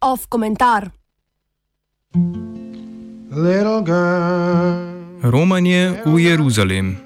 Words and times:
Off 0.00 0.26
komentar. 0.28 0.90
Romanje 5.22 5.94
v 6.04 6.18
Jeruzalem. 6.18 6.96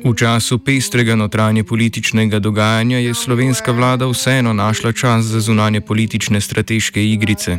V 0.00 0.14
času 0.16 0.58
pestrega 0.58 1.14
notranje 1.14 1.64
političnega 1.64 2.38
dogajanja 2.38 2.98
je 2.98 3.14
slovenska 3.14 3.72
vlada 3.72 4.06
vseeno 4.06 4.52
našla 4.52 4.92
čas 4.92 5.24
za 5.24 5.40
zunanje 5.40 5.80
politične 5.80 6.40
strateške 6.40 7.04
igrice. 7.04 7.58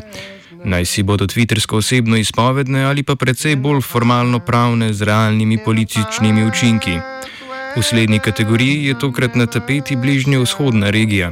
Naj 0.63 0.85
si 0.85 1.03
bodo 1.03 1.27
tvittersko 1.27 1.77
osebno 1.77 2.17
izpovedne 2.17 2.83
ali 2.83 3.03
pa 3.03 3.15
precej 3.15 3.55
bolj 3.55 3.81
formalno 3.81 4.39
pravne 4.39 4.93
z 4.93 5.01
realnimi 5.01 5.57
političnimi 5.65 6.45
učinki. 6.45 6.99
V 7.77 7.81
slednji 7.81 8.19
kategoriji 8.19 8.85
je 8.85 8.99
tokrat 8.99 9.35
na 9.35 9.45
tapeti 9.45 9.95
bližnja 9.95 10.39
vzhodna 10.39 10.89
regija. 10.89 11.31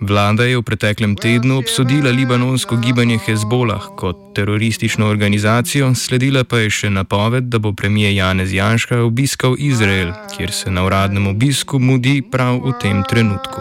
Vlada 0.00 0.44
je 0.44 0.56
v 0.56 0.62
preteklem 0.64 1.16
tednu 1.16 1.58
obsodila 1.58 2.10
libanonsko 2.10 2.76
gibanje 2.76 3.18
Hezbolah 3.18 3.84
kot 3.96 4.16
teroristično 4.34 5.06
organizacijo, 5.06 5.94
sledila 5.94 6.44
pa 6.44 6.58
je 6.64 6.70
še 6.70 6.90
napoved, 6.90 7.52
da 7.52 7.58
bo 7.58 7.72
premijer 7.72 8.16
Janez 8.16 8.52
Janška 8.52 9.02
obiskal 9.04 9.56
Izrael, 9.58 10.12
kjer 10.36 10.52
se 10.52 10.70
na 10.70 10.84
uradnem 10.88 11.26
obisku 11.26 11.78
mudi 11.78 12.22
prav 12.22 12.64
v 12.64 12.72
tem 12.80 13.04
trenutku. 13.04 13.60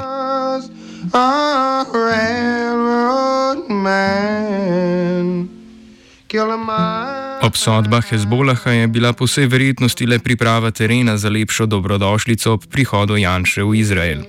Obsodba 7.42 8.02
Hezbolaha 8.02 8.72
je 8.72 8.88
bila 8.88 9.14
po 9.14 9.26
vsej 9.26 9.48
verjetnosti 9.48 10.06
le 10.06 10.20
priprava 10.20 10.72
terena 10.72 11.18
za 11.18 11.30
lepšo 11.30 11.66
dobrodošlico 11.66 12.54
ob 12.54 12.66
prihodu 12.70 13.18
Janša 13.18 13.64
v 13.64 13.76
Izrael. 13.80 14.22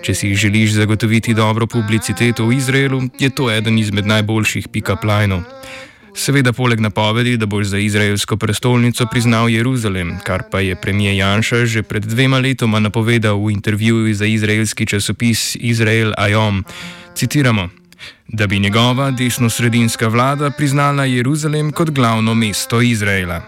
Če 0.00 0.14
si 0.14 0.34
želiš 0.34 0.78
zagotoviti 0.78 1.34
dobro 1.34 1.66
publiciteto 1.66 2.46
v 2.46 2.56
Izraelu, 2.56 3.02
je 3.18 3.30
to 3.30 3.50
eden 3.50 3.78
izmed 3.78 4.06
najboljših 4.06 4.68
pikaplajnov. 4.68 5.42
Seveda, 6.14 6.52
poleg 6.52 6.80
napovedi, 6.80 7.36
da 7.36 7.46
boš 7.46 7.66
za 7.74 7.78
izraelsko 7.78 8.36
prestolnico 8.36 9.06
priznal 9.06 9.48
Jeruzalem, 9.50 10.18
kar 10.24 10.42
pa 10.50 10.60
je 10.60 10.76
premijer 10.76 11.14
Janša 11.14 11.66
že 11.66 11.82
pred 11.82 12.04
dvema 12.04 12.38
letoma 12.38 12.80
napovedal 12.80 13.38
v 13.38 13.50
intervjuju 13.50 14.14
za 14.14 14.26
izraelski 14.26 14.86
časopis 14.86 15.56
Izrael 15.60 16.12
Ayom. 16.18 16.62
Citiramo: 17.14 17.79
Da 18.32 18.46
bi 18.46 18.58
njegova 18.58 19.10
desno-sredinska 19.10 20.08
vlada 20.08 20.50
priznala 20.50 21.04
Jeruzalem 21.04 21.72
kot 21.72 21.90
glavno 21.90 22.34
mesto 22.34 22.80
Izraela. 22.80 23.42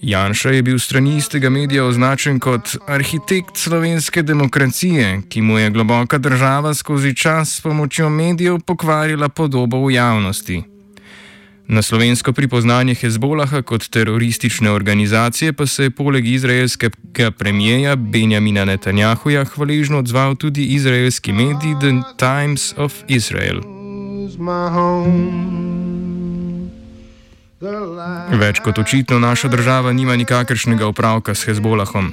Janša 0.00 0.50
je 0.50 0.62
bil 0.62 0.78
strani 0.78 1.16
istega 1.16 1.50
medija 1.50 1.84
označen 1.84 2.40
kot 2.40 2.76
arhitekt 2.86 3.56
slovenske 3.56 4.22
demokracije, 4.22 5.22
ki 5.28 5.42
mu 5.42 5.58
je 5.58 5.70
globoka 5.70 6.18
država 6.18 6.74
skozi 6.74 7.14
čas 7.14 7.56
s 7.56 7.60
pomočjo 7.60 8.08
medijev 8.10 8.58
pokvarila 8.58 9.28
podobo 9.28 9.86
v 9.86 9.92
javnosti. 9.92 10.62
Na 11.68 11.82
slovensko 11.82 12.32
pripoznanje 12.32 12.94
Hezbolaha 12.94 13.62
kot 13.62 13.88
teroristične 13.88 14.70
organizacije 14.70 15.52
pa 15.52 15.66
se 15.66 15.82
je 15.82 15.90
poleg 15.90 16.26
izraelskega 16.26 17.30
premijeja 17.30 17.96
Benjamina 17.96 18.64
Netanjahuja 18.64 19.44
hvaležno 19.44 19.98
odzval 19.98 20.36
tudi 20.36 20.64
izraelski 20.64 21.32
medij 21.32 21.74
The 21.80 21.90
Times 22.18 22.74
of 22.76 22.94
Israel. 23.08 23.75
Več 28.36 28.60
kot 28.60 28.78
očitno 28.78 29.18
naša 29.18 29.48
država 29.48 29.92
nima 29.92 30.16
nikakršnega 30.16 30.86
opravka 30.86 31.34
s 31.34 31.44
Hezbolahom. 31.48 32.12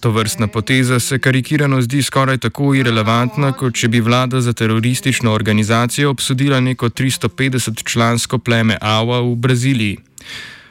To 0.00 0.10
vrstna 0.10 0.46
poteza 0.46 1.00
se 1.00 1.18
karikirano 1.18 1.80
zdi 1.82 2.02
skoraj 2.02 2.38
tako 2.38 2.74
irrelevantna, 2.74 3.52
kot 3.52 3.74
če 3.74 3.88
bi 3.88 4.00
vlada 4.00 4.40
za 4.40 4.52
teroristično 4.52 5.32
organizacijo 5.32 6.10
obsodila 6.10 6.60
neko 6.60 6.88
350-člansko 6.88 8.38
pleme 8.38 8.78
Awa 8.80 9.20
v 9.20 9.36
Braziliji. 9.36 9.98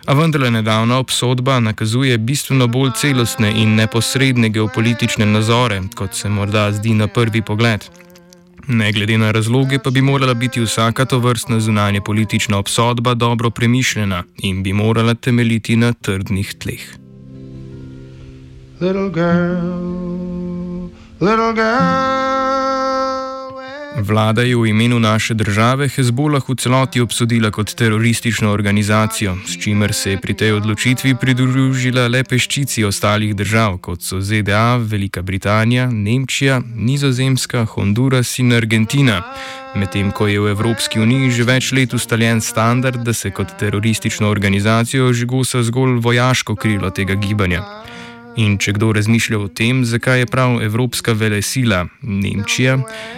A 0.06 0.14
vendarle 0.14 0.52
nedavna 0.52 0.98
obsodba 0.98 1.60
nakazuje 1.60 2.18
bistveno 2.18 2.68
bolj 2.68 2.92
celostne 2.96 3.54
in 3.56 3.76
neposredne 3.76 4.50
geopolitične 4.50 5.26
nazore, 5.26 5.82
kot 5.96 6.14
se 6.14 6.30
morda 6.30 6.72
zdi 6.72 6.94
na 6.94 7.08
prvi 7.08 7.42
pogled. 7.42 8.01
Ne 8.72 8.92
glede 8.92 9.18
na 9.18 9.32
razloge, 9.32 9.80
pa 9.84 9.90
bi 9.90 10.02
morala 10.02 10.34
biti 10.34 10.62
vsaka 10.62 11.06
to 11.06 11.20
vrstna 11.20 11.60
zunanje 11.60 12.02
politična 12.02 12.58
obsodba 12.58 13.14
dobro 13.14 13.50
premišljena 13.50 14.24
in 14.38 14.64
bi 14.64 14.74
morala 14.74 15.14
temeljiti 15.14 15.76
na 15.76 15.94
trdnih 15.94 16.54
tleh 16.54 17.02
little 18.82 19.12
girl, 19.12 20.90
little 21.20 21.54
girl. 21.54 22.21
Vlada 23.96 24.42
je 24.42 24.56
v 24.56 24.72
imenu 24.72 25.00
naše 25.00 25.34
države 25.34 25.90
Hezbolah 25.90 26.50
v 26.50 26.56
celoti 26.56 27.02
obsodila 27.02 27.52
kot 27.52 27.76
teroristično 27.76 28.52
organizacijo, 28.52 29.38
s 29.48 29.60
čimer 29.64 29.94
se 29.94 30.12
je 30.12 30.18
pri 30.18 30.34
tej 30.34 30.52
odločitvi 30.54 31.16
pridružila 31.16 32.08
le 32.08 32.24
peščici 32.24 32.84
ostalih 32.84 33.36
držav, 33.36 33.78
kot 33.78 34.02
so 34.02 34.22
ZDA, 34.22 34.78
Velika 34.78 35.22
Britanija, 35.22 35.90
Nemčija, 35.92 36.62
Nizozemska, 36.76 37.66
Honduras 37.66 38.40
in 38.40 38.54
Argentina. 38.54 39.24
Medtem 39.76 40.12
ko 40.12 40.28
je 40.28 40.40
v 40.40 40.56
Evropski 40.56 41.00
uniji 41.00 41.32
že 41.32 41.44
več 41.44 41.72
let 41.72 41.94
ustaljen 41.94 42.42
standard, 42.42 43.04
da 43.04 43.14
se 43.14 43.32
kot 43.32 43.58
teroristično 43.60 44.30
organizacijo 44.30 45.14
žigosa 45.14 45.64
zgolj 45.64 46.00
vojaško 46.00 46.56
krilo 46.56 46.90
tega 46.90 47.16
gibanja. 47.16 47.64
In 48.40 48.56
če 48.62 48.72
kdo 48.78 48.92
razmišlja 48.96 49.38
o 49.40 49.48
tem, 49.52 49.82
zakaj 49.86 50.22
je 50.24 50.28
prav 50.30 50.62
Evropska 50.64 51.12
velesila 51.18 51.86
Nemčija 52.02 52.78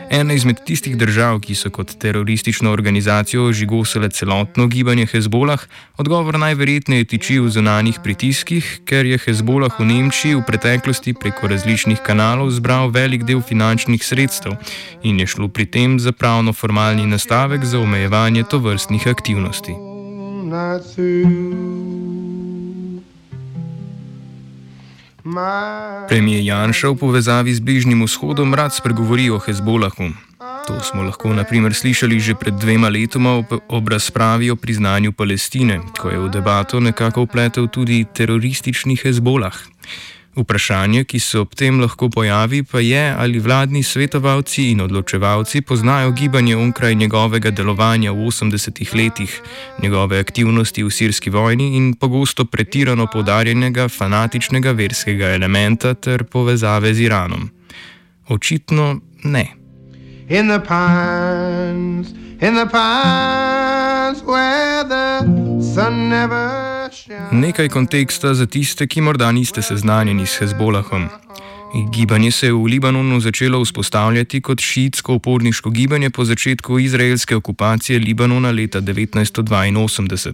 ena 0.09 0.33
izmed 0.33 0.63
tistih 0.65 0.95
držav, 0.97 1.39
ki 1.43 1.55
so 1.55 1.69
kot 1.73 1.93
teroristično 2.01 2.71
organizacijo 2.73 3.51
žigosile 3.53 4.09
celotno 4.09 4.67
gibanje 4.67 5.05
Hezbolah, 5.11 5.61
odgovor 5.97 6.39
najverjetneje 6.39 7.05
tiči 7.13 7.39
v 7.39 7.49
zunanjih 7.53 7.99
pritiskih, 8.03 8.81
ker 8.89 9.05
je 9.05 9.21
Hezbolah 9.25 9.79
v 9.79 9.89
Nemčiji 9.91 10.39
v 10.39 10.45
preteklosti 10.47 11.13
preko 11.13 11.51
različnih 11.51 12.01
kanalov 12.05 12.49
zbral 12.57 12.89
velik 12.89 13.27
del 13.29 13.41
finančnih 13.41 14.01
sredstev 14.05 14.57
in 15.03 15.19
je 15.19 15.27
šlo 15.27 15.47
pri 15.47 15.65
tem 15.65 15.99
za 15.99 16.11
pravno-formalni 16.11 17.05
nastavek 17.05 17.65
za 17.65 17.79
omejevanje 17.79 18.43
tovrstnih 18.49 19.07
aktivnosti. 19.07 19.77
Not 20.43 20.83
through. 20.93 22.12
Premijer 26.07 26.43
Janša 26.43 26.91
v 26.91 26.99
povezavi 26.99 27.55
z 27.55 27.63
Bližnjim 27.63 28.03
vzhodom 28.03 28.51
rad 28.51 28.75
spregovori 28.75 29.31
o 29.31 29.39
Hezbolahu. 29.39 30.11
To 30.67 30.79
smo 30.83 31.03
lahko 31.03 31.31
naprimer 31.31 31.71
slišali 31.71 32.19
že 32.19 32.35
pred 32.35 32.59
dvema 32.59 32.91
letoma 32.91 33.39
ob, 33.39 33.47
ob 33.67 33.85
razpravi 33.87 34.51
o 34.51 34.59
priznanju 34.59 35.15
Palestine, 35.15 35.79
ko 35.95 36.11
je 36.11 36.19
v 36.19 36.27
debato 36.27 36.79
nekako 36.79 37.23
upletel 37.23 37.71
tudi 37.71 38.03
teroristični 38.03 38.99
Hezbolah. 38.99 39.55
Vprašanje, 40.35 41.03
ki 41.03 41.19
se 41.19 41.39
ob 41.39 41.51
tem 41.53 41.77
lahko 41.81 42.09
pojavi, 42.09 42.63
pa 42.65 42.79
je, 42.81 43.01
ali 43.17 43.39
vladni 43.39 43.83
svetovalci 43.83 44.71
in 44.71 44.81
odločevalci 44.81 45.61
poznajo 45.61 46.11
gibanje 46.11 46.55
onkraj 46.57 46.95
njegovega 46.95 47.51
delovanja 47.51 48.11
v 48.11 48.25
80-ih 48.31 48.95
letih, 48.95 49.41
njegove 49.83 50.19
aktivnosti 50.19 50.83
v 50.83 50.89
sirski 50.89 51.29
vojni 51.29 51.77
in 51.77 51.93
pogosto 51.93 52.45
pretirano 52.45 53.07
podarjenega 53.13 53.87
fanatičnega 53.89 54.71
verskega 54.71 55.35
elementa 55.37 55.93
ter 55.93 56.23
povezave 56.23 56.93
z 56.93 57.05
Iranom. 57.05 57.49
Očitno 58.27 58.99
ne. 59.23 59.47
In 60.29 60.47
the 60.47 60.59
pines, 60.59 62.09
in 62.41 62.55
the 62.55 62.65
pines, 62.65 64.23
where 64.25 64.83
the 64.83 65.19
sun 65.61 66.09
never. 66.09 66.72
Nekaj 67.31 67.69
konteksta 67.69 68.33
za 68.33 68.45
tiste, 68.45 68.87
ki 68.87 69.01
morda 69.01 69.31
niste 69.31 69.61
seznanjeni 69.61 70.25
s 70.25 70.39
Hezbolahom. 70.39 71.09
Gibanje 71.91 72.31
se 72.31 72.47
je 72.47 72.53
v 72.53 72.65
Libanonu 72.65 73.19
začelo 73.19 73.61
vzpostavljati 73.63 74.41
kot 74.41 74.61
šiitsko 74.61 75.13
uporniško 75.13 75.69
gibanje 75.69 76.09
po 76.09 76.25
začetku 76.25 76.79
izraelske 76.79 77.35
okupacije 77.35 77.99
Libanona 77.99 78.51
leta 78.51 78.81
1982. 78.81 80.33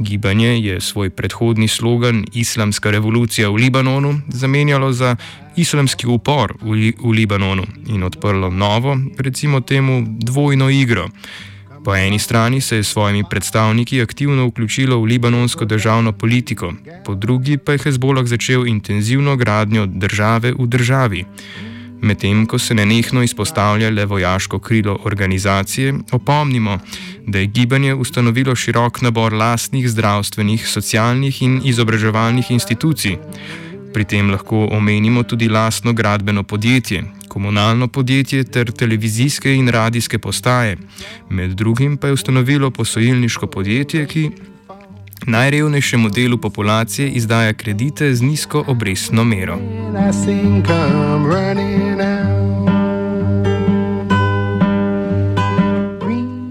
Gibanje 0.00 0.58
je 0.58 0.80
svoj 0.80 1.10
predhodni 1.10 1.68
slogan 1.68 2.24
Islamska 2.34 2.90
revolucija 2.90 3.48
v 3.48 3.54
Libanonu 3.54 4.20
zamenjalo 4.28 4.92
za 4.92 5.16
Islamski 5.56 6.06
upor 6.06 6.54
v, 6.62 6.70
Li 6.72 6.92
v 6.98 7.10
Libanonu 7.10 7.66
in 7.86 8.02
odprlo 8.02 8.50
novo, 8.50 8.96
recimo 9.18 9.60
temu, 9.60 10.04
dvojno 10.08 10.70
igro. 10.70 11.08
Po 11.84 11.94
eni 11.94 12.18
strani 12.18 12.60
se 12.60 12.76
je 12.76 12.84
s 12.84 12.88
svojimi 12.88 13.24
predstavniki 13.30 14.02
aktivno 14.02 14.46
vključilo 14.46 14.98
v 15.00 15.04
libanonsko 15.04 15.64
državno 15.64 16.12
politiko, 16.12 16.72
po 17.04 17.14
drugi 17.14 17.56
pa 17.58 17.72
je 17.72 17.78
Hezbollah 17.78 18.26
začel 18.26 18.66
intenzivno 18.66 19.36
gradnjo 19.36 19.86
države 19.86 20.52
v 20.58 20.66
državi. 20.66 21.24
Medtem 22.02 22.46
ko 22.46 22.58
se 22.58 22.74
nenehno 22.74 23.22
izpostavlja 23.22 23.90
le 23.90 24.04
vojaško 24.06 24.58
krilo 24.58 24.98
organizacije, 25.04 25.94
opomnimo, 26.12 26.78
da 27.26 27.38
je 27.38 27.46
gibanje 27.46 27.94
ustanovilo 27.94 28.54
širok 28.54 29.00
nabor 29.02 29.32
lastnih 29.32 29.88
zdravstvenih, 29.88 30.68
socialnih 30.68 31.42
in 31.42 31.60
izobraževalnih 31.64 32.50
institucij. 32.50 33.16
Pri 33.94 34.04
tem 34.04 34.30
lahko 34.30 34.68
omenimo 34.72 35.22
tudi 35.22 35.48
lastno 35.48 35.92
gradbeno 35.92 36.42
podjetje, 36.42 37.04
komunalno 37.30 37.88
podjetje 37.88 38.44
ter 38.44 38.72
televizijske 38.72 39.54
in 39.54 39.68
radijske 39.68 40.18
postaje. 40.18 40.76
Med 41.30 41.50
drugim 41.50 41.96
pa 41.96 42.06
je 42.06 42.12
ustanovilo 42.12 42.70
posojilniško 42.70 43.46
podjetje, 43.46 44.06
ki 44.06 44.30
najrevnejšemu 45.26 46.10
delu 46.10 46.38
populacije 46.38 47.08
izdaja 47.08 47.52
kredite 47.52 48.14
z 48.14 48.22
nizko 48.22 48.64
obrestno 48.66 49.24
mero. 49.24 49.58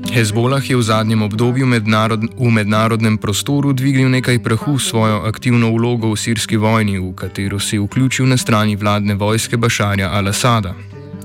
Hezbolah 0.10 0.70
je 0.70 0.76
v 0.76 0.82
zadnjem 0.82 1.22
obdobju 1.22 1.66
mednarod, 1.70 2.20
v 2.34 2.50
mednarodnem 2.50 3.18
prostoru 3.18 3.74
dvignil 3.74 4.10
nekaj 4.10 4.42
prahu 4.42 4.80
svojo 4.80 5.22
aktivno 5.30 5.70
vlogo 5.70 6.10
v 6.10 6.18
sirski 6.18 6.58
vojni, 6.58 6.98
v 6.98 7.14
katero 7.14 7.60
se 7.60 7.76
je 7.76 7.80
vključil 7.80 8.26
na 8.26 8.38
strani 8.38 8.76
vladne 8.76 9.14
vojske 9.14 9.58
Bašarja 9.58 10.10
al-Assada. 10.10 10.74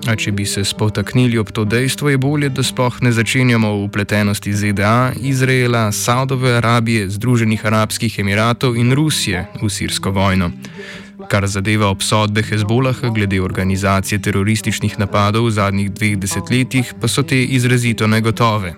A 0.06 0.16
če 0.16 0.32
bi 0.32 0.44
se 0.44 0.64
spotaknili 0.64 1.38
ob 1.40 1.48
to 1.48 1.64
dejstvo, 1.64 2.12
je 2.12 2.18
bolje, 2.20 2.48
da 2.52 2.62
sploh 2.62 3.00
ne 3.00 3.12
začenjamo 3.12 3.72
v 3.72 3.84
upletenosti 3.88 4.52
ZDA, 4.52 5.12
Izraela, 5.16 5.88
Saudove 5.92 6.52
Arabije, 6.60 7.08
Združenih 7.08 7.64
arabskih 7.64 8.18
emiratov 8.20 8.76
in 8.76 8.92
Rusije 8.92 9.46
v 9.62 9.70
sirsko 9.72 10.12
vojno. 10.12 10.52
Kar 11.28 11.46
zadeva 11.46 11.86
obsodbe 11.86 12.42
Hezbolaha 12.42 13.08
glede 13.08 13.40
organizacije 13.42 14.18
terorističnih 14.22 14.98
napadov 14.98 15.46
v 15.46 15.50
zadnjih 15.50 15.90
dveh 15.90 16.16
desetletjih, 16.18 16.94
pa 17.00 17.08
so 17.08 17.22
te 17.22 17.42
izrazito 17.44 18.06
negotove. 18.06 18.74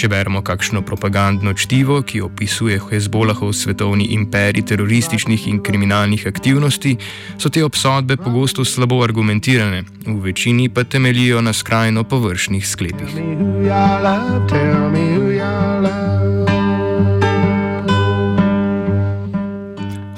Če 0.00 0.08
beremo 0.08 0.40
kakšno 0.40 0.80
propagandno 0.80 1.52
čtivo, 1.52 1.98
ki 2.00 2.22
opisuje 2.24 2.78
Hezbolahov 2.80 3.52
svetovni 3.52 4.06
imperij 4.14 4.64
terorističnih 4.70 5.44
in 5.50 5.58
kriminalnih 5.60 6.24
aktivnosti, 6.30 6.94
so 7.36 7.52
te 7.52 7.64
obsodbe 7.64 8.16
pogosto 8.16 8.64
slabo 8.64 9.02
argumentirane, 9.04 9.82
v 10.06 10.16
večini 10.24 10.70
pa 10.72 10.84
temeljijo 10.84 11.42
na 11.44 11.52
skrajno 11.52 12.04
površnih 12.04 12.64
sklepih. 12.68 13.12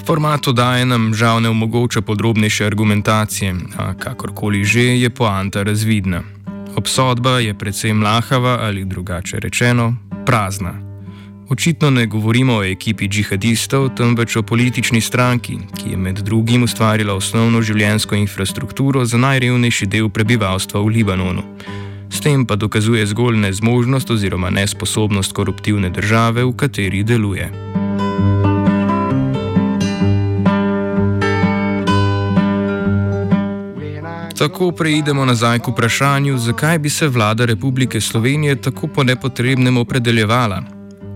Format 0.06 0.48
oddaje 0.48 0.86
nam 0.86 1.14
žal 1.14 1.42
ne 1.42 1.48
omogoča 1.48 2.00
podrobnejše 2.00 2.66
argumentacije, 2.66 3.54
a 3.78 3.94
kakorkoli 3.94 4.64
že 4.64 4.80
je 4.80 5.10
poanta 5.10 5.62
razvidna. 5.62 6.22
Obsodba 6.76 7.38
je 7.38 7.54
predvsem 7.54 8.02
lahava 8.02 8.58
ali 8.60 8.84
drugače 8.84 9.40
rečeno 9.40 9.96
prazna. 10.26 10.72
Očitno 11.48 11.90
ne 11.90 12.06
govorimo 12.06 12.56
o 12.56 12.64
ekipi 12.64 13.08
džihadistov, 13.08 13.88
temveč 13.96 14.36
o 14.36 14.42
politični 14.42 15.00
stranki, 15.00 15.58
ki 15.76 15.90
je 15.90 15.96
med 15.96 16.18
drugim 16.18 16.62
ustvarila 16.62 17.14
osnovno 17.14 17.62
življenjsko 17.62 18.14
infrastrukturo 18.14 19.04
za 19.04 19.18
najrevnejši 19.18 19.86
del 19.86 20.08
prebivalstva 20.08 20.80
v 20.80 20.86
Libanonu. 20.86 21.42
S 22.10 22.20
tem 22.20 22.46
pa 22.46 22.56
dokazuje 22.56 23.06
zgolj 23.06 23.36
nezmožnost 23.36 24.10
oziroma 24.10 24.50
nesposobnost 24.50 25.32
koruptivne 25.32 25.90
države, 25.90 26.44
v 26.44 26.56
kateri 26.56 27.02
deluje. 27.02 27.50
Tako 34.42 34.72
preidemo 34.72 35.24
nazaj 35.24 35.58
k 35.58 35.68
vprašanju, 35.68 36.38
zakaj 36.38 36.78
bi 36.78 36.90
se 36.90 37.08
vlada 37.08 37.44
Republike 37.44 38.00
Slovenije 38.00 38.56
tako 38.62 38.86
po 38.86 39.04
nepotrebnem 39.04 39.76
opredeljevala. 39.76 40.62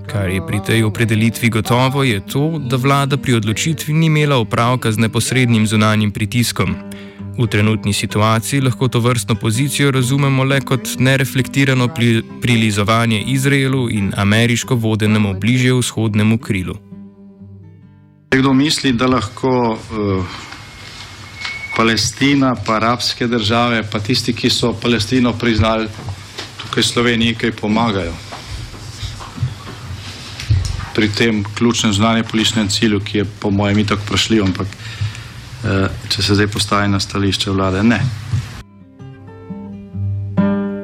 Kar 0.06 0.30
je 0.30 0.46
pri 0.46 0.60
tej 0.66 0.84
opredelitvi 0.84 1.48
gotovo, 1.48 2.04
je 2.04 2.20
to, 2.26 2.58
da 2.58 2.76
vlada 2.76 3.16
pri 3.16 3.34
odločitvi 3.34 3.94
ni 3.94 4.06
imela 4.06 4.36
opravka 4.36 4.92
z 4.92 4.98
neposrednim 4.98 5.66
zunanjim 5.66 6.12
pritiskom. 6.12 6.76
V 7.38 7.46
trenutni 7.46 7.92
situaciji 7.92 8.60
lahko 8.60 8.88
to 8.88 9.00
vrstno 9.00 9.34
pozicijo 9.34 9.90
razumemo 9.90 10.44
le 10.44 10.60
kot 10.60 10.88
nereflektirano 10.98 11.88
prilizovanje 12.42 13.24
Izraelu 13.26 13.90
in 13.90 14.12
ameriško 14.16 14.74
vodenemu 14.74 15.34
bližje 15.40 15.74
vzhodnemu 15.74 16.38
krilu. 16.38 16.76
Kdo 18.30 18.52
misli, 18.52 18.92
da 18.92 19.06
lahko 19.06 19.70
uh, 19.72 20.24
Palestina, 21.76 22.54
pa 22.66 22.74
arabske 22.76 23.26
države, 23.26 23.82
pa 23.92 24.00
tisti, 24.00 24.32
ki 24.32 24.50
so 24.50 24.72
Palestino 24.72 25.32
priznali, 25.32 25.88
tukaj 26.62 26.82
Sloveniji 26.82 27.34
kaj 27.34 27.52
pomagajo. 27.52 28.12
Pri 30.94 31.10
tem 31.12 31.44
ključnem 31.54 31.92
znanju 31.92 32.24
političnem 32.30 32.68
cilju, 32.68 33.00
ki 33.00 33.18
je 33.18 33.24
po 33.24 33.50
mojem 33.50 33.78
itak 33.78 33.98
vprašljiv, 34.06 34.44
ampak 34.44 34.66
eh, 34.66 35.88
če 36.08 36.22
se 36.22 36.34
zdaj 36.34 36.48
postavi 36.48 36.88
na 36.88 37.00
stališče 37.00 37.50
vlade, 37.50 37.82
ne. 37.82 38.00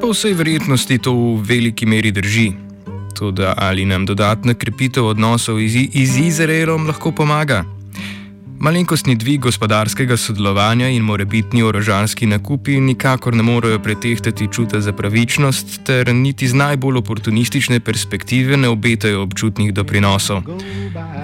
Po 0.01 0.13
vsej 0.13 0.35
verjetnosti 0.35 0.99
to 0.99 1.13
v 1.15 1.43
veliki 1.49 1.87
meri 1.87 2.13
drži. 2.13 2.51
Tudi 3.19 3.49
ali 3.57 3.85
nam 3.85 4.05
dodatna 4.07 4.55
krepitev 4.55 5.07
odnosov 5.07 5.61
iz, 5.61 5.75
iz 5.93 6.19
Izraelom 6.19 6.87
lahko 6.87 7.13
pomaga? 7.13 7.65
Malenkostni 8.63 9.17
dvig 9.19 9.41
gospodarskega 9.43 10.15
sodelovanja 10.17 10.87
in 10.95 11.03
morebitni 11.03 11.65
orožarski 11.67 12.29
nakupi 12.31 12.77
nikakor 12.81 13.35
ne 13.35 13.43
morejo 13.43 13.81
pretehtati 13.83 14.47
čuta 14.53 14.81
za 14.81 14.93
pravičnost, 14.93 15.81
ter 15.87 16.15
niti 16.15 16.47
z 16.49 16.55
najbolj 16.55 17.01
oportunistične 17.01 17.81
perspektive 17.81 18.57
ne 18.57 18.71
obetajo 18.71 19.25
občutnih 19.27 19.75
doprinosov. 19.75 20.47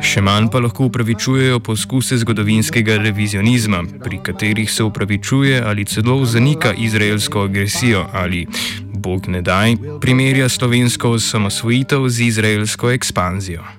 Še 0.03 0.27
manj 0.27 0.51
pa 0.51 0.65
lahko 0.67 0.91
upravičujejo 0.91 1.63
poskuse 1.63 2.19
zgodovinskega 2.19 2.99
revizionizma, 3.07 3.85
pri 4.03 4.19
katerih 4.19 4.67
se 4.71 4.83
upravičuje 4.83 5.63
ali 5.63 5.87
celo 5.87 6.25
zanika 6.27 6.75
izraelsko 6.75 7.47
agresijo 7.47 8.07
ali, 8.13 8.49
bog 8.83 9.31
ne 9.31 9.47
daj, 9.47 9.77
primerja 10.03 10.49
slovensko 10.49 11.15
osamosvojitev 11.21 12.09
z 12.09 12.33
izraelsko 12.33 12.91
ekspanzijo. 12.91 13.78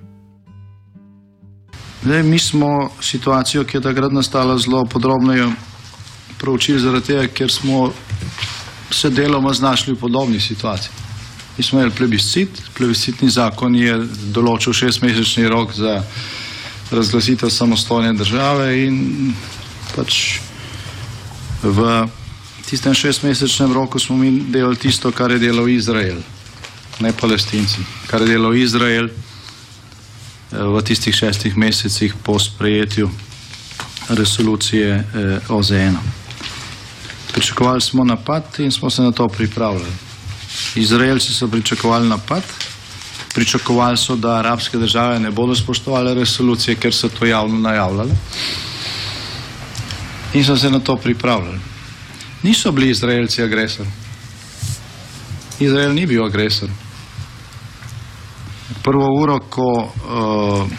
Zdaj, 2.03 2.23
mi 2.23 2.39
smo 2.39 2.89
situacijo, 3.01 3.63
ki 3.63 3.77
je 3.77 3.81
takrat 3.81 4.11
nastala, 4.11 4.57
zelo 4.57 4.85
podrobno 4.85 5.51
proučili, 6.37 6.79
zaradi 6.79 7.05
tega, 7.05 7.27
ker 7.27 7.51
smo 7.51 7.91
se 8.91 9.09
deloma 9.09 9.53
znašli 9.53 9.93
v 9.93 9.99
podobni 9.99 10.39
situaciji. 10.39 10.91
Mi 11.57 11.63
smo 11.63 11.79
imeli 11.79 11.95
plebiscit, 11.95 12.61
plebiscitni 12.77 13.29
zakon 13.29 13.75
je 13.75 13.97
določil 14.31 14.73
šestmesečni 14.73 15.47
rok 15.51 15.73
za 15.75 15.99
razglasitev 16.91 17.51
samostojne 17.51 18.13
države 18.13 18.69
in 18.85 19.33
pač 19.95 20.39
v 21.63 22.07
tistem 22.69 22.95
šestmesečnem 22.95 23.73
roku 23.75 23.99
smo 23.99 24.15
mi 24.17 24.31
delali 24.47 24.79
tisto, 24.79 25.11
kar 25.11 25.31
je 25.35 25.39
delal 25.39 25.67
Izrael, 25.69 26.23
ne 27.03 27.11
palestinci, 27.11 27.83
kar 28.07 28.23
je 28.23 28.37
delal 28.37 28.55
Izrael 28.55 29.11
v 30.51 30.81
tistih 30.81 31.15
šestih 31.15 31.57
mesecih 31.57 32.13
po 32.23 32.39
sprejetju 32.39 33.09
resolucije 34.09 34.89
eh, 34.89 35.39
OZN. 35.49 35.95
Pričakovali 37.33 37.81
smo 37.81 38.03
napad 38.03 38.43
in 38.57 38.71
smo 38.71 38.89
se 38.89 39.01
na 39.01 39.11
to 39.11 39.27
pripravljali. 39.27 39.91
Izraelci 40.75 41.33
so 41.33 41.47
pričakovali 41.47 42.09
napad, 42.09 42.43
pričakovali 43.33 43.97
so, 43.97 44.15
da 44.15 44.35
arabske 44.35 44.77
države 44.77 45.19
ne 45.19 45.31
bodo 45.31 45.55
spoštovali 45.55 46.13
resolucije, 46.13 46.75
ker 46.75 46.93
so 46.93 47.09
to 47.09 47.25
javno 47.25 47.59
najavljali. 47.59 48.11
In 50.33 50.45
so 50.45 50.57
se 50.57 50.69
na 50.69 50.79
to 50.79 50.95
pripravljali. 50.95 51.59
Niso 52.43 52.71
bili 52.71 52.89
Izraelci 52.89 53.43
agresor. 53.43 53.85
Izrael 55.59 55.93
ni 55.93 56.05
bil 56.05 56.25
agresor 56.25 56.69
prvo 58.83 59.07
uro, 59.21 59.39
ko 59.49 59.71
uh, 59.83 60.69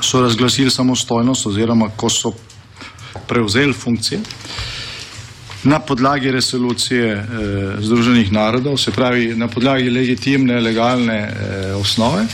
so 0.00 0.20
razglasili 0.20 0.70
samostojnost 0.70 1.46
oziroma 1.46 1.88
ko 1.96 2.10
so 2.10 2.32
prevzeli 3.28 3.72
funkcije 3.72 4.20
na 5.64 5.78
podlagi 5.78 6.30
resolucije 6.30 7.14
uh, 7.14 7.84
Združenih 7.84 8.32
narodov, 8.32 8.76
se 8.76 8.90
pravi 8.90 9.34
na 9.36 9.48
podlagi 9.48 9.90
legitimne, 9.90 10.60
legalne 10.60 11.20
uh, 11.28 11.80
osnove, 11.80 12.26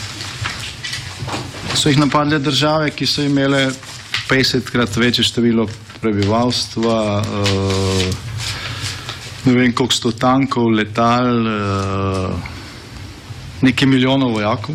so 1.75 1.88
jih 1.88 1.99
napadle 1.99 2.38
države, 2.38 2.90
ki 2.90 3.07
so 3.07 3.23
imele 3.23 3.71
50krat 4.30 4.97
večje 4.97 5.25
število 5.25 5.68
prebivalstva, 6.00 7.23
uh, 7.23 8.14
ne 9.45 9.52
vem 9.52 9.73
koliko 9.75 9.95
sto 9.95 10.12
tankov, 10.12 10.71
letal, 10.73 11.47
uh, 11.47 12.58
nekaj 13.62 13.88
milijonov 13.88 14.33
vojakov. 14.33 14.75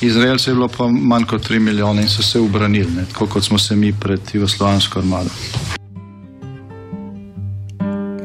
Izraelcev 0.00 0.52
je 0.52 0.54
bilo 0.54 0.68
pa 0.68 0.86
manj 0.88 1.24
kot 1.24 1.50
3 1.50 1.58
milijone 1.58 2.02
in 2.02 2.08
so 2.08 2.22
se 2.22 2.40
obranili, 2.40 2.90
ne, 2.96 3.04
tako 3.04 3.26
kot 3.26 3.44
smo 3.44 3.58
se 3.58 3.76
mi 3.76 3.92
pred 3.92 4.20
jugoslovansko 4.32 4.98
armado. 4.98 5.30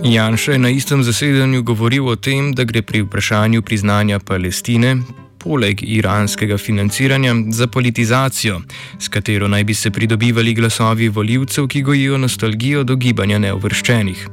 Janša 0.03 0.51
je 0.51 0.59
na 0.59 0.69
istem 0.69 1.03
zasedanju 1.03 1.63
govoril 1.63 2.07
o 2.07 2.15
tem, 2.15 2.53
da 2.53 2.63
gre 2.63 2.81
pri 2.81 3.01
vprašanju 3.01 3.61
priznanja 3.61 4.19
Palestine, 4.19 4.97
poleg 5.39 5.83
iranskega 5.83 6.57
financiranja, 6.57 7.33
za 7.49 7.67
politizacijo, 7.67 8.61
s 8.99 9.07
katero 9.07 9.47
naj 9.47 9.63
bi 9.63 9.73
se 9.73 9.91
pridobivali 9.91 10.53
glasovi 10.53 11.09
voljivcev, 11.09 11.67
ki 11.67 11.81
gojijo 11.81 12.17
nostalgijo 12.17 12.83
do 12.83 12.95
gibanja 12.95 13.39
neovrščenih. 13.39 14.27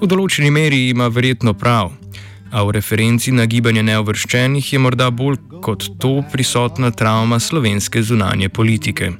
V 0.00 0.06
določeni 0.06 0.50
meri 0.50 0.88
ima 0.88 1.08
verjetno 1.08 1.54
prav 1.54 1.92
a 2.56 2.64
v 2.64 2.70
referenci 2.72 3.36
na 3.36 3.44
gibanje 3.44 3.82
neovrščenih 3.84 4.72
je 4.72 4.78
morda 4.80 5.10
bolj 5.12 5.36
kot 5.60 5.84
to 6.00 6.22
prisotna 6.32 6.88
travma 6.90 7.36
slovenske 7.36 8.00
zunanje 8.02 8.48
politike. 8.48 9.10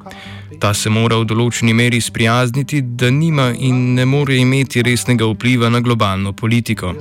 Ta 0.61 0.73
se 0.73 0.89
mora 0.89 1.19
v 1.21 1.27
določeni 1.29 1.75
meri 1.77 2.01
sprijazniti, 2.01 2.81
da 2.97 3.11
nima 3.13 3.51
in 3.53 3.93
ne 3.99 4.07
more 4.09 4.39
imeti 4.41 4.81
resnega 4.81 5.29
vpliva 5.29 5.69
na 5.69 5.83
globalno 5.85 6.33
politiko. 6.33 6.95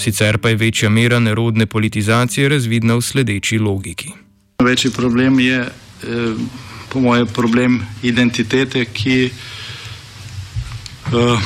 Sicer 0.00 0.40
pa 0.40 0.54
je 0.54 0.56
večja 0.56 0.88
mera 0.88 1.20
nerodne 1.20 1.66
politizacije 1.68 2.48
razvidna 2.48 2.96
v 2.96 3.04
sledeči 3.04 3.60
logiki. 3.60 4.14
Večji 4.64 4.90
problem 4.96 5.40
je, 5.40 5.60
eh, 5.68 6.34
po 6.88 7.00
mojem, 7.04 7.26
problem 7.28 7.82
identitete, 8.02 8.86
ki 8.88 9.30
uh, 11.12 11.40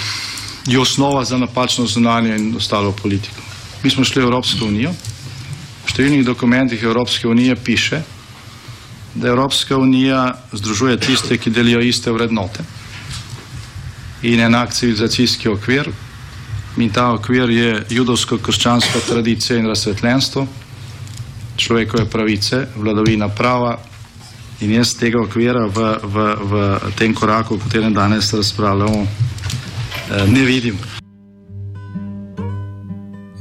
je 0.67 0.79
osnova 0.79 1.25
za 1.25 1.39
napačno 1.39 1.87
zunanje 1.87 2.37
in 2.37 2.55
ostalo 2.57 2.93
politiko. 2.93 3.42
Mi 3.83 3.91
smo 3.91 4.05
šli 4.05 4.23
v 4.23 4.29
Evropsko 4.31 4.67
unijo. 4.67 4.93
V 5.83 5.91
številnih 5.91 6.23
dokumentih 6.27 6.83
Evropske 6.83 7.27
unije 7.29 7.57
piše, 7.59 8.03
da 9.15 9.29
Evropska 9.29 9.77
unija 9.77 10.39
združuje 10.53 11.01
tiste, 11.03 11.39
ki 11.39 11.51
delijo 11.51 11.83
iste 11.83 12.13
vrednote 12.15 12.65
in 14.23 14.41
enak 14.41 14.71
civilizacijski 14.71 15.49
okvir. 15.49 15.91
In 16.77 16.91
ta 16.91 17.11
okvir 17.13 17.51
je 17.51 17.85
judovsko-krščanska 17.91 19.03
tradicija 19.09 19.59
in 19.59 19.67
razsvetljenstvo, 19.69 20.47
človekove 21.57 22.07
pravice, 22.11 22.67
vladavina 22.77 23.29
prava. 23.29 23.77
In 24.61 24.73
jaz 24.73 24.95
tega 24.95 25.21
okvira 25.21 25.67
v, 25.67 25.91
v, 26.03 26.25
v 26.39 26.93
tem 26.97 27.15
koraku, 27.15 27.59
o 27.59 27.65
katerem 27.67 27.95
danes 27.95 28.33
razpravljamo, 28.33 29.03
eh, 29.03 30.27
ne 30.31 30.45
vidim. 30.47 30.79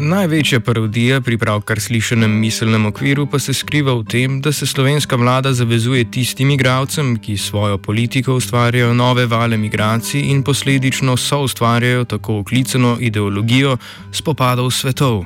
Največja 0.02 0.60
parodija 0.66 1.20
pri 1.22 1.38
pravkar 1.38 1.80
slišanem 1.80 2.32
miselnem 2.42 2.86
okviru 2.90 3.28
pa 3.30 3.40
se 3.40 3.54
skriva 3.54 3.94
v 3.94 4.06
tem, 4.10 4.40
da 4.42 4.52
se 4.52 4.66
slovenska 4.66 5.16
vlada 5.16 5.52
zavezuje 5.54 6.08
tistim 6.12 6.50
igravcem, 6.50 7.20
ki 7.22 7.38
svojo 7.38 7.78
politiko 7.78 8.34
ustvarjajo 8.36 8.94
nove 8.94 9.26
vale 9.26 9.58
migracij 9.58 10.24
in 10.32 10.42
posledično 10.44 11.18
so 11.18 11.44
ustvarjajo 11.46 12.06
tako 12.06 12.40
oklicano 12.40 12.98
ideologijo 13.00 13.78
spopadov 14.12 14.72
svetov. 14.72 15.24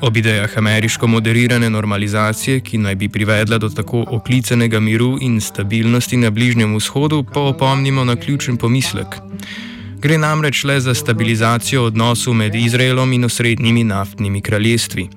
Ob 0.00 0.16
idejah 0.16 0.58
ameriško 0.58 1.06
moderirane 1.06 1.70
normalizacije, 1.70 2.60
ki 2.60 2.78
naj 2.78 2.94
bi 2.94 3.08
privedla 3.08 3.58
do 3.58 3.68
tako 3.68 4.04
oklicanega 4.08 4.80
miru 4.80 5.18
in 5.20 5.40
stabilnosti 5.40 6.16
na 6.16 6.30
Bližnjem 6.30 6.76
vzhodu, 6.76 7.24
pa 7.34 7.40
opomnimo 7.40 8.04
na 8.04 8.16
ključen 8.16 8.56
pomislek. 8.56 9.20
Gre 10.06 10.18
namreč 10.22 10.60
le 10.64 10.76
za 10.80 10.92
stabilizacijo 10.94 11.82
odnosov 11.82 12.34
med 12.38 12.54
Izraelom 12.54 13.12
in 13.12 13.24
osrednjimi 13.24 13.82
naftnimi 13.84 14.40
kraljestvi. 14.40 15.08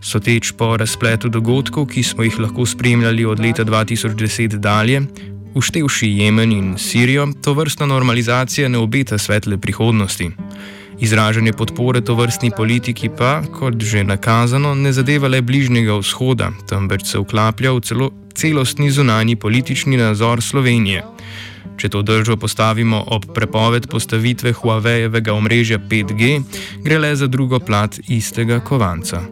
Soteč 0.00 0.52
po 0.52 0.76
razpletu 0.76 1.28
dogodkov, 1.28 1.88
ki 1.90 2.02
smo 2.02 2.22
jih 2.22 2.38
lahko 2.38 2.66
spremljali 2.66 3.24
od 3.24 3.40
leta 3.40 3.64
2010 3.64 4.54
dalje, 4.62 5.00
uštevši 5.54 6.10
Jemen 6.20 6.52
in 6.52 6.78
Sirijo, 6.78 7.26
to 7.42 7.52
vrstna 7.52 7.86
normalizacija 7.86 8.68
ne 8.68 8.78
obeta 8.78 9.18
svetle 9.18 9.58
prihodnosti. 9.58 10.30
Izražanje 11.00 11.52
podpore 11.52 12.00
to 12.00 12.14
vrstni 12.14 12.50
politiki 12.56 13.10
pa, 13.18 13.42
kot 13.58 13.82
že 13.82 14.04
nakazano, 14.04 14.74
ne 14.74 14.92
zadeva 14.92 15.28
le 15.28 15.42
bližnjega 15.42 15.98
vzhoda, 15.98 16.52
temveč 16.68 17.10
se 17.10 17.18
vklaplja 17.18 17.72
v 17.72 17.80
celo, 17.80 18.10
celostni 18.34 18.90
zunani 18.90 19.36
politični 19.36 19.96
nazor 19.96 20.42
Slovenije. 20.42 21.02
Če 21.78 21.88
to 21.94 22.02
držo 22.02 22.36
postavimo 22.36 23.04
ob 23.14 23.28
prepoved 23.34 23.86
postavitve 23.86 24.52
Huawei-evega 24.52 25.30
omrežja 25.30 25.78
5G, 25.78 26.42
gre 26.82 26.98
le 26.98 27.14
za 27.16 27.26
drugo 27.30 27.60
plat 27.62 28.00
istega 28.08 28.58
kovanca. 28.60 29.22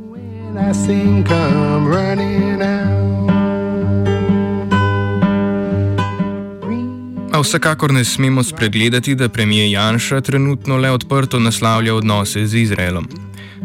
A 7.33 7.41
vsekakor 7.43 7.93
ne 7.93 8.05
smemo 8.05 8.43
spregledati, 8.43 9.15
da 9.15 9.29
premijer 9.29 9.71
Janša 9.71 10.21
trenutno 10.21 10.79
le 10.79 10.91
odprto 10.91 11.39
naslavlja 11.39 11.95
odnose 11.95 12.47
z 12.47 12.63
Izraelom. 12.63 13.09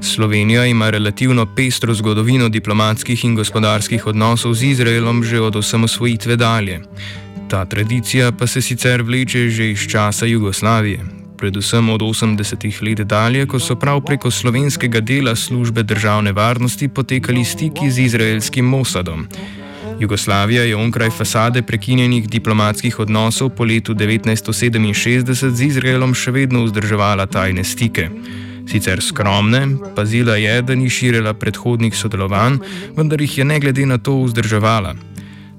Slovenija 0.01 0.65
ima 0.65 0.89
relativno 0.89 1.45
pestro 1.55 1.93
zgodovino 1.93 2.49
diplomatskih 2.49 3.25
in 3.25 3.35
gospodarskih 3.35 4.07
odnosov 4.07 4.53
z 4.53 4.63
Izraelom 4.63 5.23
že 5.23 5.41
od 5.41 5.55
osamosvojitve 5.55 6.35
dalje. 6.35 6.81
Ta 7.51 7.65
tradicija 7.65 8.31
pa 8.31 8.47
se 8.47 8.61
sicer 8.61 9.01
vleče 9.01 9.49
že 9.49 9.71
iz 9.71 9.79
časa 9.91 10.25
Jugoslavije, 10.25 10.99
predvsem 11.37 11.89
od 11.89 12.01
80-ih 12.01 12.81
let 12.81 12.99
dalje, 12.99 13.45
ko 13.45 13.59
so 13.59 13.75
prav 13.75 13.99
preko 14.07 14.31
slovenskega 14.31 14.99
dela 14.99 15.35
službe 15.35 15.83
državne 15.83 16.31
varnosti 16.31 16.87
potekali 16.87 17.43
stiki 17.45 17.91
z 17.91 17.99
izraelskim 17.99 18.65
Mossadom. 18.65 19.27
Jugoslavija 19.99 20.63
je 20.63 20.75
onkraj 20.75 21.09
fasade 21.09 21.61
prekinjenih 21.61 22.29
diplomatskih 22.29 22.99
odnosov 22.99 23.49
po 23.49 23.63
letu 23.63 23.93
1967 23.93 25.49
z 25.49 25.61
Izraelom 25.61 26.13
še 26.13 26.31
vedno 26.31 26.63
vzdrževala 26.63 27.25
tajne 27.25 27.63
stike. 27.63 28.09
Sicer 28.71 29.03
skromne, 29.03 29.67
pazila 29.95 30.39
je, 30.39 30.61
da 30.61 30.75
ni 30.75 30.89
širila 30.89 31.33
predhodnih 31.33 31.95
sodelovanj, 31.95 32.61
vendar 32.95 33.21
jih 33.21 33.37
je 33.37 33.45
ne 33.45 33.59
glede 33.59 33.85
na 33.85 33.97
to 33.97 34.21
vzdrževala. 34.23 34.95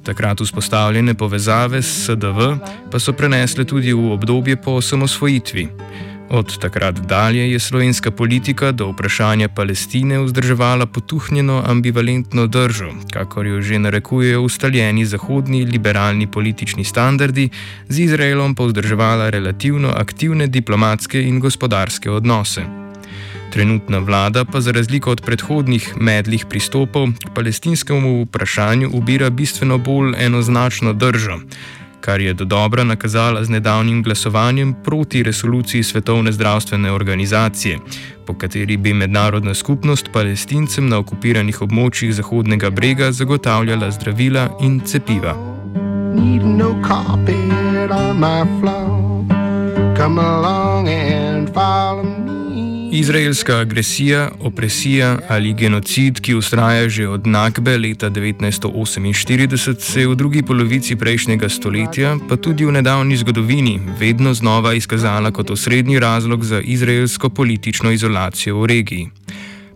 Takrat 0.02 0.40
vzpostavljene 0.40 1.14
povezave 1.14 1.82
s 1.82 2.04
SDV 2.04 2.56
pa 2.90 2.98
so 2.98 3.12
prenesle 3.12 3.64
tudi 3.64 3.92
v 3.92 4.12
obdobje 4.12 4.56
po 4.56 4.70
osamosvojitvi. 4.70 5.68
Od 6.32 6.58
takrat 6.58 6.98
dalje 6.98 7.52
je 7.52 7.58
slovenska 7.60 8.10
politika 8.10 8.72
do 8.72 8.88
vprašanja 8.88 9.48
Palestine 9.48 10.18
vzdrževala 10.18 10.86
potuhnjeno 10.86 11.62
ambivalentno 11.66 12.46
držo, 12.46 12.88
kakor 13.12 13.46
jo 13.46 13.60
že 13.60 13.78
narekujejo 13.78 14.42
ustaljeni 14.42 15.06
zahodni 15.06 15.64
liberalni 15.64 16.26
politični 16.26 16.84
standardi, 16.84 17.48
z 17.88 17.98
Izraelom 18.00 18.54
pa 18.54 18.64
vzdrževala 18.64 19.30
relativno 19.30 19.92
aktivne 19.96 20.46
diplomatske 20.46 21.22
in 21.22 21.40
gospodarske 21.40 22.10
odnose. 22.10 22.81
Trenutna 23.52 23.98
vlada 23.98 24.44
pa 24.44 24.60
za 24.60 24.72
razliko 24.72 25.10
od 25.10 25.20
predhodnih 25.20 25.94
medlih 26.00 26.46
pristopov 26.46 27.08
k 27.12 27.34
palestinskemu 27.34 28.22
vprašanju 28.24 28.90
ubira 28.92 29.30
bistveno 29.30 29.78
bolj 29.78 30.14
enoznačno 30.18 30.92
držo, 30.92 31.36
kar 32.00 32.20
je 32.20 32.32
do 32.34 32.44
dobra 32.44 32.84
nakazala 32.84 33.44
z 33.44 33.50
nedavnim 33.50 34.02
glasovanjem 34.02 34.74
proti 34.84 35.22
resoluciji 35.22 35.82
Svetovne 35.82 36.32
zdravstvene 36.32 36.92
organizacije, 36.92 37.78
po 38.26 38.34
kateri 38.34 38.76
bi 38.76 38.94
mednarodna 38.94 39.54
skupnost 39.54 40.08
palestincem 40.12 40.88
na 40.88 40.98
okupiranih 40.98 41.62
območjih 41.62 42.14
Zahodnega 42.14 42.70
brega 42.70 43.12
zagotavljala 43.12 43.90
zdravila 43.90 44.48
in 44.62 44.80
cepiva. 44.80 45.36
Need 46.14 46.42
no 46.44 46.72
carpet 46.88 47.90
on 47.90 48.16
my 48.16 48.60
floor. 48.60 49.02
Come 49.96 50.22
along 50.22 50.88
and. 50.88 51.31
Izraelska 52.94 53.56
agresija, 53.58 54.30
opresija 54.40 55.18
ali 55.28 55.52
genocid, 55.52 56.20
ki 56.20 56.34
ustraja 56.34 56.88
že 56.88 57.08
od 57.08 57.26
Nakbe 57.26 57.78
leta 57.78 58.10
1948, 58.10 59.80
se 59.80 60.00
je 60.00 60.08
v 60.08 60.14
drugi 60.14 60.42
polovici 60.42 60.96
prejšnjega 60.96 61.48
stoletja, 61.48 62.16
pa 62.28 62.36
tudi 62.36 62.64
v 62.64 62.72
nedavni 62.72 63.16
zgodovini, 63.16 63.80
vedno 64.00 64.34
znova 64.34 64.74
izkazala 64.74 65.30
kot 65.30 65.50
osrednji 65.50 65.98
razlog 65.98 66.44
za 66.44 66.60
izraelsko 66.60 67.28
politično 67.28 67.92
izolacijo 67.92 68.60
v 68.60 68.66
regiji. 68.66 69.08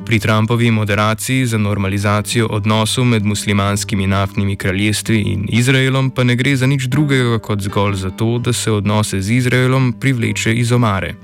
Pri 0.06 0.18
Trumpovi 0.18 0.70
moderaciji 0.70 1.46
za 1.46 1.58
normalizacijo 1.58 2.46
odnosov 2.46 3.04
med 3.04 3.24
muslimanskimi 3.24 4.06
naftnimi 4.06 4.56
kraljestvi 4.56 5.20
in 5.20 5.46
Izraelom 5.48 6.10
pa 6.10 6.24
ne 6.24 6.36
gre 6.36 6.56
za 6.56 6.66
nič 6.66 6.82
drugega 6.82 7.38
kot 7.38 7.60
zgolj 7.60 7.94
za 7.94 8.10
to, 8.10 8.38
da 8.38 8.52
se 8.52 8.72
odnose 8.72 9.20
z 9.20 9.30
Izraelom 9.30 9.94
privleče 10.00 10.54
iz 10.54 10.72
omare. 10.72 11.14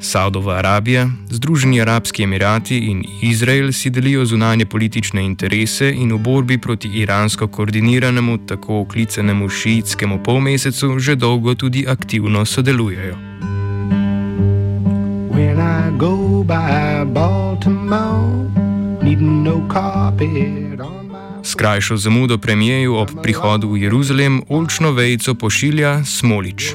Saudova 0.00 0.54
Arabija, 0.54 1.08
Združeni 1.30 1.80
arabski 1.80 2.22
emirati 2.22 2.78
in 2.78 3.04
Izrael 3.22 3.72
si 3.72 3.90
delijo 3.90 4.24
zunanje 4.24 4.66
politične 4.66 5.24
interese 5.24 5.92
in 5.92 6.12
v 6.12 6.18
borbi 6.18 6.58
proti 6.58 6.88
iransko 6.88 7.46
koordiniranemu, 7.48 8.38
tako 8.46 8.80
oklicanemu 8.80 9.48
šiitskemu 9.48 10.22
polmesecu, 10.22 10.98
že 10.98 11.14
dolgo 11.14 11.54
tudi 11.54 11.86
aktivno 11.88 12.44
sodelujejo. 12.44 13.16
S 21.42 21.54
krajšo 21.54 21.96
zamudo 21.96 22.38
premijeju 22.38 22.94
ob 22.94 23.08
prihodu 23.22 23.68
v 23.68 23.82
Jeruzalem 23.82 24.42
olčno 24.48 24.92
vejico 24.92 25.34
pošilja 25.34 26.04
Smolič. 26.04 26.74